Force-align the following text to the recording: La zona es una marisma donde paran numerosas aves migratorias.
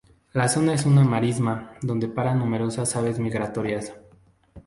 La 0.33 0.47
zona 0.49 0.73
es 0.73 0.87
una 0.87 1.03
marisma 1.03 1.75
donde 1.83 2.07
paran 2.07 2.39
numerosas 2.39 2.95
aves 2.95 3.19
migratorias. 3.19 3.93